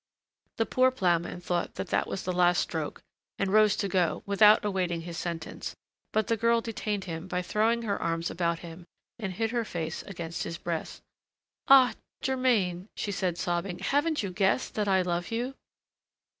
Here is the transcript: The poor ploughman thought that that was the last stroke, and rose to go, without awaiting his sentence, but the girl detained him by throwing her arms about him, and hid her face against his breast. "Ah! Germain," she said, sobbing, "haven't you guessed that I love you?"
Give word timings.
The 0.57 0.65
poor 0.65 0.89
ploughman 0.89 1.41
thought 1.41 1.75
that 1.75 1.89
that 1.89 2.07
was 2.07 2.23
the 2.23 2.33
last 2.33 2.57
stroke, 2.59 3.01
and 3.37 3.53
rose 3.53 3.75
to 3.75 3.87
go, 3.87 4.23
without 4.25 4.65
awaiting 4.65 5.01
his 5.01 5.15
sentence, 5.15 5.75
but 6.11 6.25
the 6.25 6.35
girl 6.37 6.59
detained 6.59 7.03
him 7.03 7.27
by 7.27 7.43
throwing 7.43 7.83
her 7.83 8.01
arms 8.01 8.31
about 8.31 8.57
him, 8.65 8.87
and 9.19 9.33
hid 9.33 9.51
her 9.51 9.63
face 9.63 10.01
against 10.01 10.41
his 10.41 10.57
breast. 10.57 11.03
"Ah! 11.67 11.93
Germain," 12.19 12.89
she 12.97 13.11
said, 13.11 13.37
sobbing, 13.37 13.77
"haven't 13.77 14.23
you 14.23 14.31
guessed 14.31 14.73
that 14.73 14.87
I 14.87 15.03
love 15.03 15.29
you?" 15.29 15.53